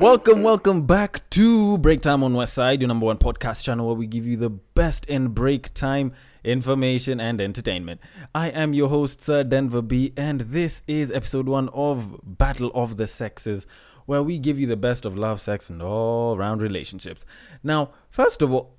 [0.00, 3.94] Welcome, welcome back to Break Time on West Side, your number one podcast channel where
[3.94, 8.00] we give you the best in break time information and entertainment.
[8.34, 12.96] I am your host, Sir Denver B, and this is episode one of Battle of
[12.96, 13.66] the Sexes,
[14.06, 17.26] where we give you the best of love, sex, and all round relationships.
[17.62, 18.78] Now, first of all,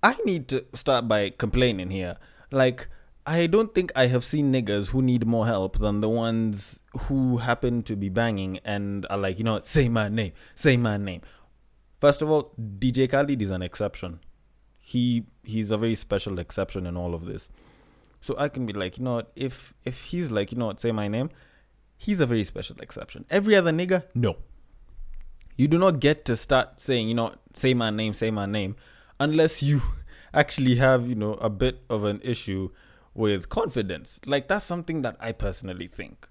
[0.00, 2.18] I need to start by complaining here.
[2.52, 2.86] Like,
[3.24, 7.36] I don't think I have seen niggas who need more help than the ones who
[7.36, 11.20] happen to be banging and are like, you know, say my name, say my name.
[12.00, 14.18] First of all, DJ Khaled is an exception.
[14.76, 17.48] He he's a very special exception in all of this.
[18.20, 21.06] So I can be like, you know if if he's like, you know say my
[21.06, 21.30] name,
[21.96, 23.24] he's a very special exception.
[23.30, 24.36] Every other nigga, no.
[25.56, 28.74] You do not get to start saying, you know, say my name, say my name,
[29.20, 29.80] unless you
[30.34, 32.70] actually have, you know, a bit of an issue
[33.14, 34.20] with confidence.
[34.26, 36.28] Like that's something that I personally think.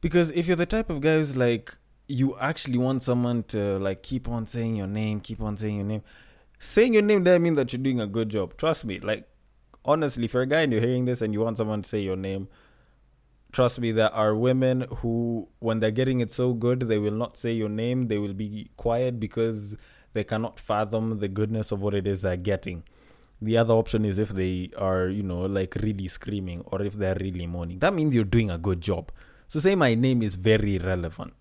[0.00, 4.02] Because if you're the type of guy who's like you actually want someone to like
[4.02, 6.02] keep on saying your name, keep on saying your name.
[6.58, 8.56] Saying your name doesn't mean that you're doing a good job.
[8.56, 9.00] Trust me.
[9.00, 9.26] Like
[9.84, 11.98] honestly, if you're a guy and you're hearing this and you want someone to say
[11.98, 12.48] your name,
[13.52, 17.36] trust me, there are women who when they're getting it so good, they will not
[17.36, 18.08] say your name.
[18.08, 19.76] They will be quiet because
[20.12, 22.84] they cannot fathom the goodness of what it is they're getting.
[23.44, 27.16] The other option is if they are, you know, like really screaming or if they're
[27.20, 27.78] really moaning.
[27.78, 29.12] That means you're doing a good job.
[29.48, 31.34] So say my name is very relevant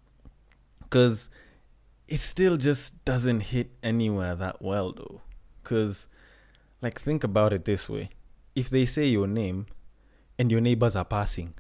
[0.82, 1.30] because
[2.08, 5.22] it still just doesn't hit anywhere that well though.
[5.62, 6.08] Because,
[6.82, 8.10] like, think about it this way:
[8.54, 9.66] if they say your name
[10.38, 11.54] and your neighbors are passing,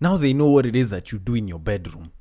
[0.00, 2.12] now they know what it is that you do in your bedroom.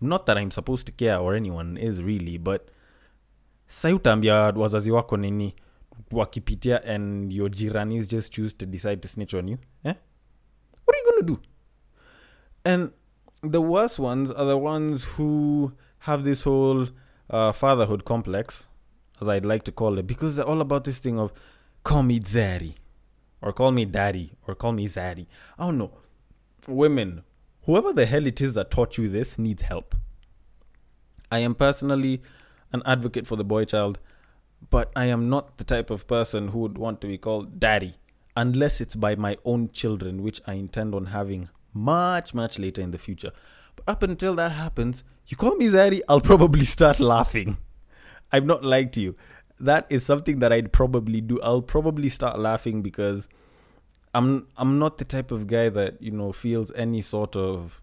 [0.00, 2.68] Not that I'm supposed to care or anyone is really, but
[3.68, 5.54] sayutambia wazazi wako nini
[6.10, 9.94] wakipitia and your jiranis just choose to decide to snitch on you eh?
[10.84, 11.40] what are you going to do?
[12.64, 12.92] And
[13.42, 16.88] the worst ones are the ones who have this whole
[17.30, 18.68] uh, fatherhood complex
[19.20, 21.32] as i'd like to call it because they're all about this thing of
[21.82, 22.74] call me zaddy
[23.42, 25.26] or call me daddy or call me zaddy.
[25.58, 25.92] I don't know.
[26.66, 27.22] Women
[27.62, 29.94] whoever the hell it is that taught you this needs help.
[31.30, 32.22] I am personally
[32.72, 33.98] an advocate for the boy child
[34.70, 37.96] but I am not the type of person who would want to be called daddy
[38.36, 42.90] unless it's by my own children, which I intend on having much, much later in
[42.90, 43.32] the future.
[43.74, 47.56] But up until that happens, you call me daddy, I'll probably start laughing.
[48.32, 49.16] I've not liked you.
[49.58, 51.40] That is something that I'd probably do.
[51.40, 53.28] I'll probably start laughing because
[54.14, 57.80] I'm I'm not the type of guy that, you know, feels any sort of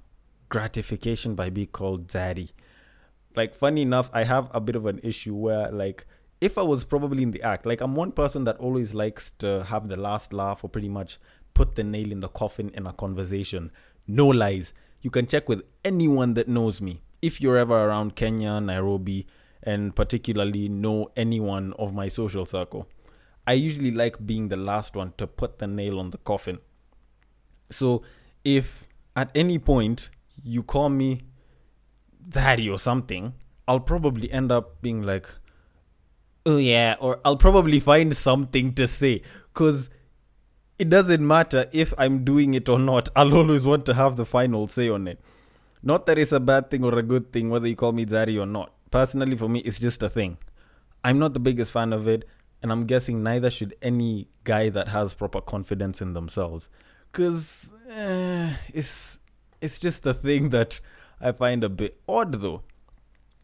[0.50, 2.52] gratification by being called daddy.
[3.36, 6.06] Like funny enough, I have a bit of an issue where like
[6.44, 9.64] if I was probably in the act, like I'm one person that always likes to
[9.64, 11.18] have the last laugh or pretty much
[11.54, 13.72] put the nail in the coffin in a conversation.
[14.08, 14.74] No lies.
[15.02, 17.02] You can check with anyone that knows me.
[17.22, 19.26] If you're ever around Kenya, Nairobi,
[19.64, 22.90] and particularly know anyone of my social circle,
[23.48, 26.60] I usually like being the last one to put the nail on the coffin.
[27.70, 28.04] So
[28.44, 30.10] if at any point
[30.44, 31.22] you call me
[32.28, 33.34] daddy or something,
[33.66, 35.30] I'll probably end up being like,
[36.46, 39.22] oh yeah or i'll probably find something to say
[39.54, 39.90] because
[40.78, 44.26] it doesn't matter if i'm doing it or not i'll always want to have the
[44.26, 45.20] final say on it.
[45.86, 48.42] Not that it's a bad thing or a good thing whether you call me Zaddy
[48.42, 48.72] or not.
[48.90, 50.38] Personally for me it's just a thing.
[51.04, 52.26] I'm not the biggest fan of it
[52.62, 56.70] and i'm guessing neither should any guy that has proper confidence in themselves.
[57.12, 59.20] Because eh, it's
[59.62, 60.80] it's just a thing that
[61.20, 62.64] i find a bit odd though.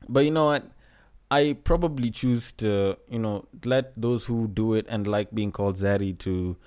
[0.08, 0.64] But you know what
[1.32, 5.76] I probably choose to, you know, let those who do it and like being called
[5.76, 6.58] Zaddy to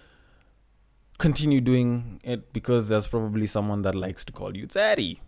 [1.18, 5.18] continue doing it because there's probably someone that likes to call you Zaddy.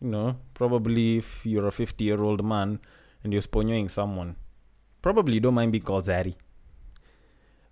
[0.00, 2.80] You know, probably if you're a 50 year old man
[3.22, 4.36] and you're sponyoing someone,
[5.02, 6.36] probably you don't mind being called Zaddy.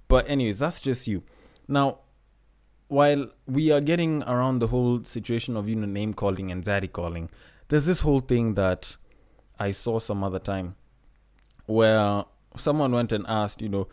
[0.08, 1.22] But, anyways, that's just you.
[1.66, 2.00] Now,
[2.88, 6.90] while we are getting around the whole situation of, you know, name calling and Zaddy
[6.90, 7.30] calling,
[7.68, 8.96] there's this whole thing that
[9.58, 10.76] I saw some other time
[11.68, 12.24] where
[12.56, 13.88] someone went and asked, you know,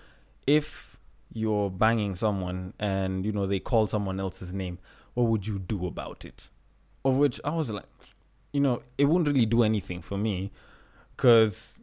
[0.48, 0.98] if
[1.34, 4.80] you're banging someone and you know they call someone else's name,
[5.14, 6.50] what would you do about it?
[7.04, 7.86] Of which I was like,
[8.54, 10.52] you know, it wouldn't really do anything for me,
[11.16, 11.82] because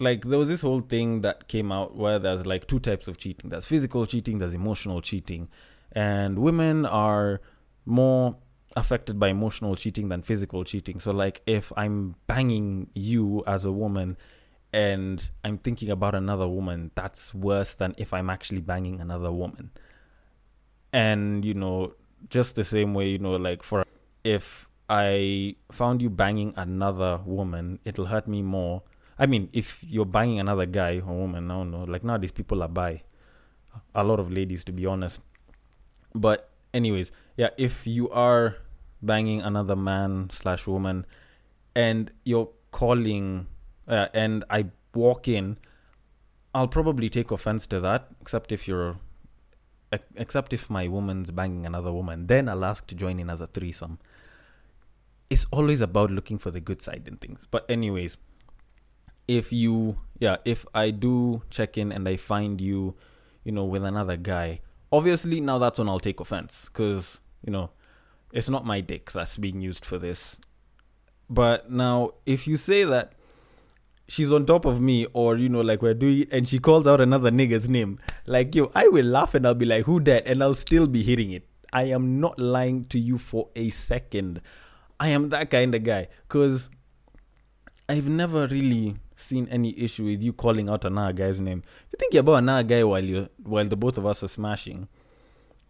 [0.00, 3.18] like there was this whole thing that came out where there's like two types of
[3.18, 3.50] cheating.
[3.50, 5.48] There's physical cheating, there's emotional cheating,
[5.92, 7.42] and women are
[7.84, 8.36] more
[8.76, 10.98] affected by emotional cheating than physical cheating.
[10.98, 14.16] So like if I'm banging you as a woman
[14.74, 19.70] and I'm thinking about another woman, that's worse than if I'm actually banging another woman.
[20.92, 21.94] And, you know,
[22.28, 23.84] just the same way, you know, like for
[24.24, 28.82] if I found you banging another woman, it'll hurt me more.
[29.16, 31.84] I mean, if you're banging another guy or woman, I don't know.
[31.84, 33.02] Like nowadays, people are bi.
[33.94, 35.20] A lot of ladies, to be honest.
[36.16, 38.56] But anyways, yeah, if you are
[39.02, 41.06] banging another man slash woman,
[41.76, 43.46] and you're calling,
[43.88, 45.58] uh, and I walk in,
[46.54, 48.08] I'll probably take offense to that.
[48.20, 48.96] Except if you're,
[50.16, 53.46] except if my woman's banging another woman, then I'll ask to join in as a
[53.46, 53.98] threesome.
[55.30, 57.46] It's always about looking for the good side in things.
[57.50, 58.18] But anyways,
[59.26, 62.94] if you, yeah, if I do check in and I find you,
[63.42, 64.60] you know, with another guy,
[64.94, 67.70] obviously now that's when I'll take offense because you know
[68.32, 70.40] it's not my dick that's being used for this.
[71.28, 73.14] But now, if you say that
[74.08, 77.00] she's on top of me, or you know, like we're doing, and she calls out
[77.00, 80.42] another nigga's name, like yo, I will laugh and I'll be like, "Who that?" and
[80.42, 81.48] I'll still be hitting it.
[81.72, 84.40] I am not lying to you for a second.
[85.00, 86.70] I am that kind of guy because
[87.88, 91.62] I've never really seen any issue with you calling out another guy's name.
[91.86, 94.88] If you think about another guy while you while the both of us are smashing,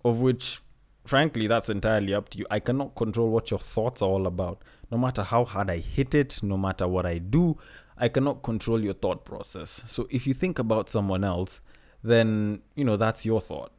[0.04, 0.60] of which
[1.04, 2.46] frankly that's entirely up to you.
[2.50, 4.62] I cannot control what your thoughts are all about.
[4.90, 7.56] No matter how hard I hit it, no matter what I do,
[7.96, 9.82] I cannot control your thought process.
[9.86, 11.60] So if you think about someone else,
[12.02, 13.72] then you know that's your thought.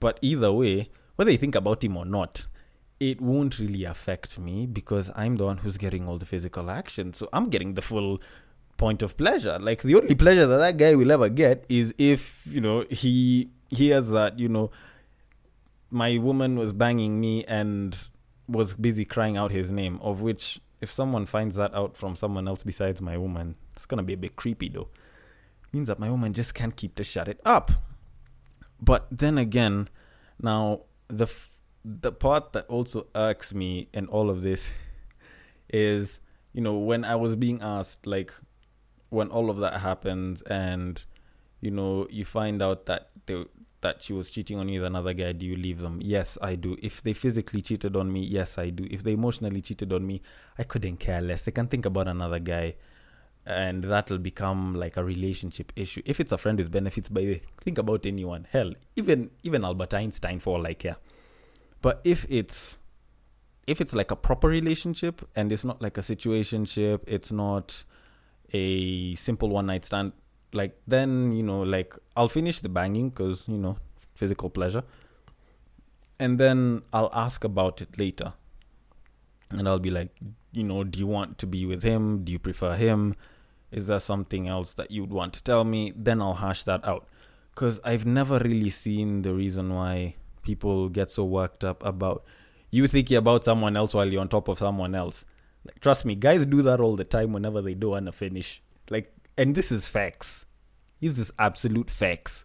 [0.00, 2.46] But either way, whether you think about him or not,
[2.98, 7.14] it won't really affect me because I'm the one who's getting all the physical action.
[7.14, 8.20] So I'm getting the full
[8.76, 9.58] point of pleasure.
[9.58, 13.50] Like the only pleasure that that guy will ever get is if you know he
[13.70, 14.70] hears that you know
[15.90, 17.96] my woman was banging me and
[18.48, 19.98] was busy crying out his name.
[20.02, 24.02] Of which, if someone finds that out from someone else besides my woman, it's gonna
[24.02, 24.88] be a bit creepy though.
[25.64, 27.70] It means that my woman just can't keep to shut it up.
[28.80, 29.88] But then again,
[30.40, 31.50] now the f-
[31.84, 34.72] the part that also irks me in all of this
[35.68, 36.20] is
[36.52, 38.32] you know when I was being asked like
[39.08, 41.04] when all of that happens and
[41.60, 43.44] you know you find out that they,
[43.82, 46.00] that she was cheating on you with another guy do you leave them?
[46.02, 46.76] Yes i do.
[46.82, 48.86] If they physically cheated on me yes i do.
[48.90, 50.22] If they emotionally cheated on me
[50.58, 51.42] i couldn't care less.
[51.42, 52.74] They can think about another guy
[53.46, 56.02] and that'll become like a relationship issue.
[56.04, 58.46] If it's a friend with benefits by the way think about anyone.
[58.50, 60.76] Hell even even albert einstein for all i
[61.82, 62.78] but if it's
[63.66, 67.84] if it's like a proper relationship and it's not like a situationship it's not
[68.52, 70.12] a simple one night stand,
[70.52, 73.76] like then you know, like I'll finish the banging because you know,
[74.14, 74.84] physical pleasure,
[76.18, 78.34] and then I'll ask about it later,
[79.50, 80.10] and I'll be like,
[80.52, 82.24] you know, do you want to be with him?
[82.24, 83.16] Do you prefer him?
[83.70, 85.92] Is there something else that you'd want to tell me?
[85.94, 87.06] Then I'll hash that out.
[87.54, 92.24] Because I've never really seen the reason why people get so worked up about
[92.70, 95.24] you thinking about someone else while you're on top of someone else.
[95.64, 98.62] Like, trust me, guys do that all the time whenever they don't want to finish.
[98.88, 100.44] Like, and this is facts.
[101.00, 102.44] This is absolute facts.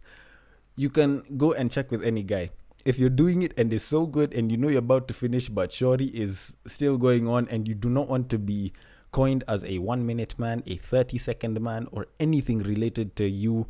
[0.77, 2.51] You can go and check with any guy.
[2.85, 5.49] If you're doing it and it's so good and you know you're about to finish,
[5.49, 8.71] but shorty is still going on and you do not want to be
[9.11, 13.67] coined as a one minute man, a 30 second man, or anything related to you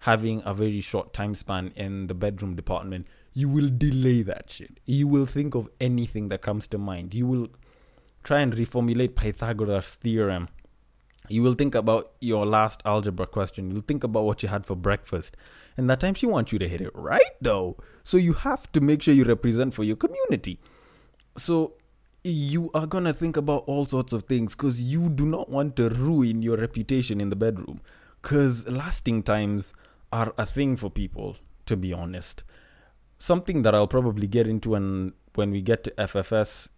[0.00, 4.80] having a very short time span in the bedroom department, you will delay that shit.
[4.84, 7.14] You will think of anything that comes to mind.
[7.14, 7.48] You will
[8.24, 10.48] try and reformulate Pythagoras' theorem,
[11.28, 13.70] you will think about your last algebra question.
[13.70, 15.36] You'll think about what you had for breakfast.
[15.76, 17.76] And that time she wants you to hit it right, though.
[18.04, 20.58] So you have to make sure you represent for your community.
[21.36, 21.74] So
[22.24, 25.76] you are going to think about all sorts of things because you do not want
[25.76, 27.80] to ruin your reputation in the bedroom.
[28.22, 29.72] Because lasting times
[30.12, 32.42] are a thing for people, to be honest.
[33.18, 36.68] Something that I'll probably get into when, when we get to FFS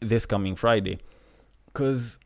[0.00, 0.98] this coming Friday.
[1.66, 2.18] Because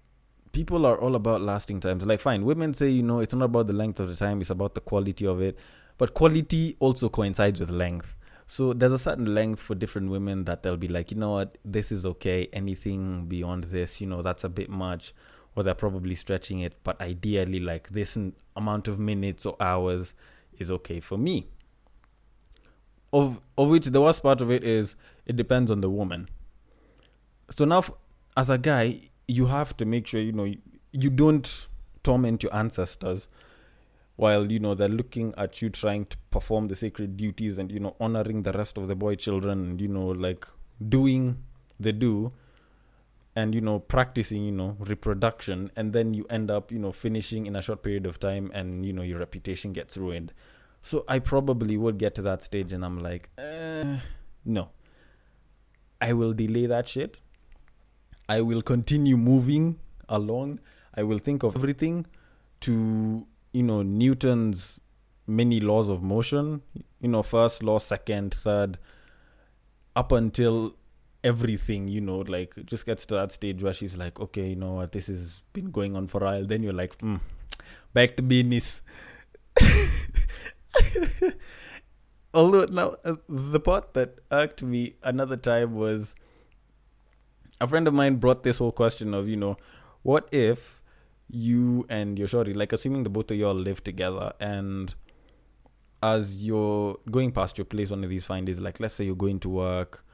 [0.52, 2.04] people are all about lasting times.
[2.04, 4.50] Like, fine, women say, you know, it's not about the length of the time, it's
[4.50, 5.58] about the quality of it.
[5.96, 8.16] But quality also coincides with length.
[8.46, 11.58] So there's a certain length for different women that they'll be like, you know what,
[11.64, 12.48] this is okay.
[12.52, 15.12] Anything beyond this, you know, that's a bit much.
[15.54, 16.74] Or they're probably stretching it.
[16.84, 18.16] But ideally, like this
[18.56, 20.14] amount of minutes or hours
[20.58, 21.48] is okay for me.
[23.12, 26.28] Of, of which the worst part of it is it depends on the woman
[27.50, 27.82] so now
[28.36, 30.52] as a guy you have to make sure you know
[30.92, 31.68] you don't
[32.02, 33.28] torment your ancestors
[34.16, 37.78] while you know they're looking at you trying to perform the sacred duties and you
[37.78, 40.46] know honoring the rest of the boy children and you know like
[40.88, 41.44] doing
[41.78, 42.32] the do
[43.36, 45.70] and you know practicing you know reproduction.
[45.76, 48.84] And then you end up you know finishing in a short period of time and
[48.84, 50.32] you know your reputation gets ruined.
[50.82, 53.98] So i probably would get to that stage and i'm like eh,
[54.44, 54.70] no.
[56.00, 57.18] I will delay that shit
[58.28, 60.60] I will continue moving along.
[60.94, 62.06] I will think of everything
[62.60, 64.80] to you know Newton's
[65.26, 66.62] many laws of motion.
[67.00, 68.78] You know, first law, second, third,
[69.94, 70.74] up until
[71.22, 71.88] everything.
[71.88, 74.92] You know, like just gets to that stage where she's like, okay, you know what,
[74.92, 76.46] this has been going on for a while.
[76.46, 77.20] Then you're like, mm,
[77.92, 78.80] back to business.
[82.34, 86.14] Although now uh, the part that irked me another time was
[87.60, 89.56] a friend of mine brought this whole question of you know
[90.02, 90.82] what if
[91.30, 94.94] you and your shorty like assuming the both of y'all live together and
[96.02, 99.14] as you're going past your place one of these fine days like let's say you're
[99.16, 100.04] going to work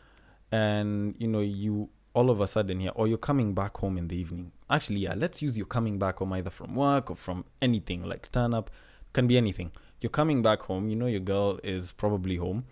[0.51, 4.07] and you know you all of a sudden here or you're coming back home in
[4.09, 4.53] the evening.
[4.71, 8.31] Actually yeah let's use you're coming back home either from work or from anything like
[8.33, 8.71] turn up
[9.13, 9.71] can be anything.
[10.01, 12.65] You're coming back home you know your girl is probably home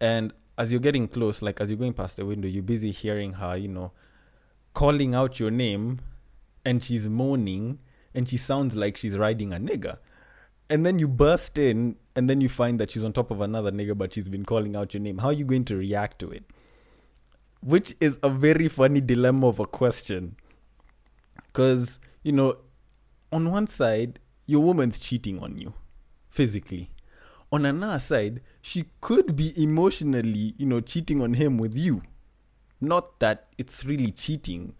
[0.00, 3.34] and as you're getting close like as you're going past the window you're busy hearing
[3.34, 3.92] her you know
[4.74, 6.00] calling out your name
[6.64, 7.78] and she's moaning
[8.14, 9.98] and she sounds like she's riding a nigger.
[10.70, 13.70] And then you burst in and then you find that she's on top of another
[13.70, 15.18] nigger, but she's been calling out your name.
[15.18, 16.44] How are you going to react to it?
[17.60, 20.36] Which is a very funny dilemma of a question.
[21.46, 22.58] Because, you know,
[23.30, 25.74] on one side, your woman's cheating on you
[26.28, 26.90] physically.
[27.52, 32.02] On another side, she could be emotionally, you know, cheating on him with you.
[32.80, 34.74] Not that it's really cheating,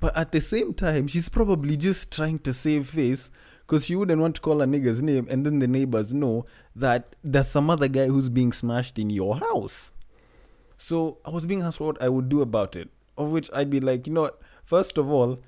[0.00, 3.30] but at the same time, she's probably just trying to save face
[3.60, 6.44] because she wouldn't want to call a nigga's name and then the neighbors know
[6.76, 9.92] that there's some other guy who's being smashed in your house.
[10.76, 12.90] So I was being asked what I would do about it.
[13.16, 14.30] Of which I'd be like, you know?
[14.64, 15.40] First of all,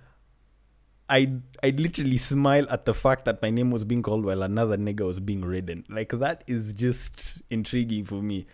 [1.08, 4.76] I'd, I'd literally smile at the fact that my name was being called while another
[4.76, 5.84] nigga was being ridden.
[5.88, 8.46] Like, that is just intriguing for me.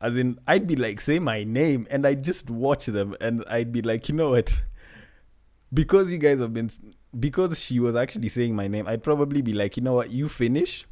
[0.00, 3.72] As in, I'd be like, say my name, and I'd just watch them, and I'd
[3.72, 4.62] be like, you know what?
[5.72, 6.70] because you guys have been
[7.18, 10.28] because she was actually saying my name, I'd probably be like, you know what, you
[10.28, 10.86] finish,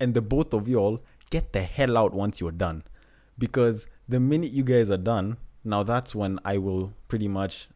[0.00, 2.84] and the both of y'all get the hell out once you're done,
[3.38, 7.68] because the minute you guys are done, now that's when I will pretty much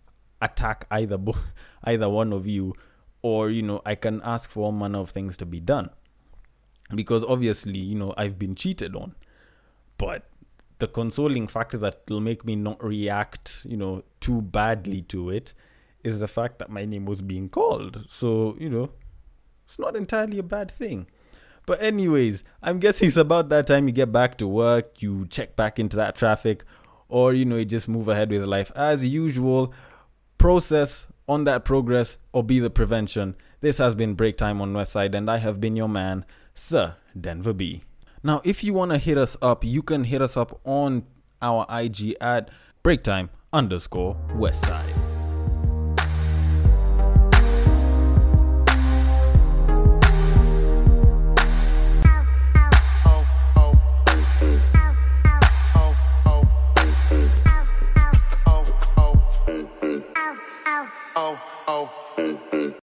[0.42, 1.38] attack either bo-
[1.84, 2.74] either one of you,
[3.22, 5.88] or you know I can ask for all manner of things to be done,
[6.94, 9.14] because obviously you know I've been cheated on,
[9.96, 10.28] but
[10.78, 15.54] the consoling factor that will make me not react you know too badly to it
[16.02, 18.04] is the fact that my name was being called.
[18.08, 18.90] So, you know,
[19.64, 21.06] it's not entirely a bad thing.
[21.64, 25.54] But, anyways, I'm guessing it's about that time you get back to work, you check
[25.54, 26.64] back into that traffic,
[27.08, 29.72] or, you know, you just move ahead with life as usual.
[30.42, 33.36] Process on that progress or be the prevention.
[33.60, 37.52] This has been Break Time on Westside, and I have been your man, Sir Denver
[37.52, 37.84] B.
[38.24, 41.04] Now, if you want to hit us up, you can hit us up on
[41.40, 42.50] our IG at
[42.82, 45.01] breaktime underscore Westside.